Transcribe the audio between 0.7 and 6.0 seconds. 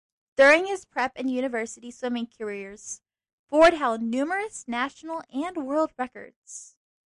prep and university swimming careers, Ford held numerous national and world